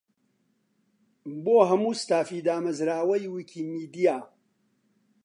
بۆ: 1.43 1.57
هەموو 1.69 1.93
ستافی 2.03 2.43
دامەزراوەی 2.47 3.25
ویکیمیدیا. 3.33 4.17